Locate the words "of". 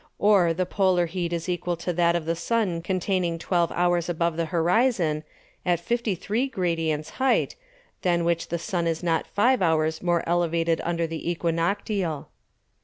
2.15-2.25